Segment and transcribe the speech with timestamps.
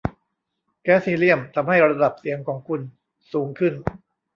[0.83, 2.81] แก๊สฮีเลียมทำให้ระดับเสียงของคุณ
[3.33, 3.73] สูงขึ้น